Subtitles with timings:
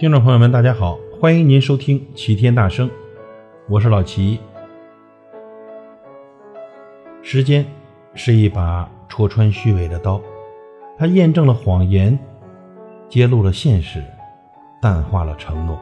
[0.00, 2.88] 听众朋友们，大家好，欢迎您收听齐天大圣，
[3.68, 4.40] 我是老齐。
[7.20, 7.66] 时间
[8.14, 10.18] 是一把戳穿虚伪的刀，
[10.96, 12.18] 它验证了谎言，
[13.10, 14.02] 揭露了现实，
[14.80, 15.78] 淡化了承诺。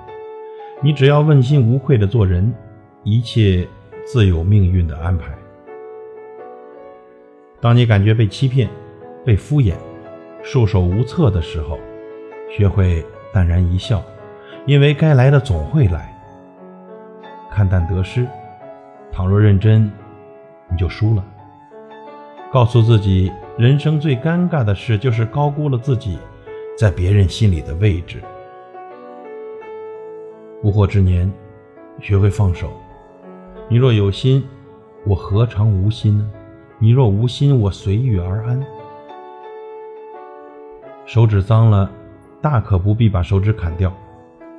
[0.83, 2.53] 你只要问心无愧的做人，
[3.05, 3.65] 一切
[4.05, 5.33] 自有命运的安排。
[7.61, 8.69] 当你感觉被欺骗、
[9.25, 9.75] 被敷衍、
[10.43, 11.79] 束手无策的时候，
[12.51, 13.07] 学会
[13.39, 14.03] 淡然一笑，
[14.67, 16.13] 因为该来的总会来。
[17.49, 18.27] 看淡得失，
[19.13, 19.89] 倘若认真，
[20.69, 21.25] 你就输了。
[22.53, 26.19] 告诉自己，人生最尴尬的事就是高估了自己
[26.77, 28.21] 在别人心里的位置。
[30.65, 31.33] 无惑之年，
[32.01, 32.73] 学会放手。
[33.69, 34.45] 你若有心，
[35.07, 36.29] 我何尝无心呢？
[36.81, 38.61] 你若无心，我随遇而安。
[41.07, 41.89] 手指脏了，
[42.41, 43.91] 大可不必把手指砍掉；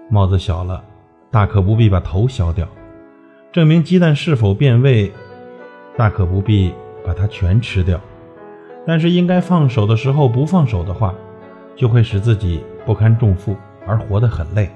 [0.09, 0.83] 帽子小了，
[1.31, 2.67] 大可不必把头削掉。
[3.52, 5.11] 证明鸡蛋是否变味，
[5.95, 6.73] 大可不必
[7.05, 8.00] 把它全吃掉。
[8.85, 11.13] 但是应该放手的时候不放手的话，
[11.75, 13.55] 就会使自己不堪重负
[13.88, 14.69] 而活得很累。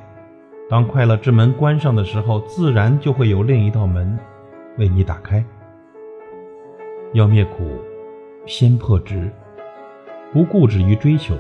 [0.69, 4.17] 当快乐之门关上的时候，自然就会有另一道门
[4.77, 5.43] 为你打开。
[7.11, 7.79] 要灭苦，
[8.45, 9.29] 先破执。
[10.31, 11.35] 不固执于追求，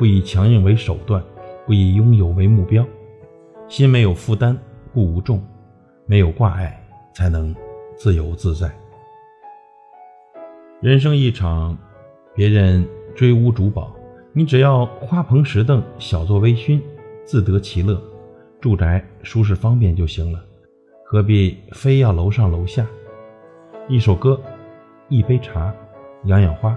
[0.00, 1.22] 不以强硬为手段，
[1.66, 2.82] 不以拥有为目标。
[3.68, 4.56] 心没有负担，
[4.94, 5.38] 故无重；
[6.06, 7.54] 没有挂碍，才能
[7.98, 8.72] 自由自在。
[10.80, 11.76] 人生一场，
[12.34, 13.94] 别人追屋逐宝，
[14.32, 16.80] 你只要花棚石凳，小坐微醺，
[17.26, 18.02] 自得其乐，
[18.58, 20.42] 住宅舒适方便就行了，
[21.04, 22.86] 何必非要楼上楼下？
[23.86, 24.40] 一首歌。
[25.10, 25.74] 一杯茶，
[26.24, 26.74] 养养花，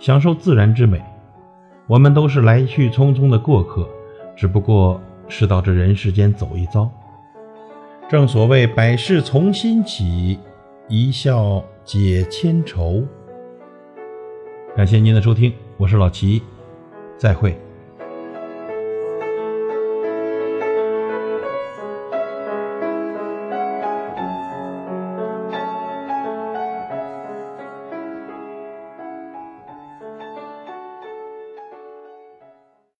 [0.00, 1.00] 享受自然之美。
[1.88, 3.88] 我们都是来去匆匆的过客，
[4.36, 6.88] 只不过是到这人世间走一遭。
[8.10, 10.38] 正所谓百事从心起，
[10.86, 13.02] 一笑解千愁。
[14.76, 16.42] 感谢您的收听，我是老齐，
[17.16, 17.58] 再会。